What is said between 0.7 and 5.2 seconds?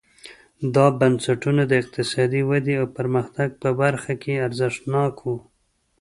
دا بنسټونه د اقتصادي ودې او پرمختګ په برخه کې ارزښتناک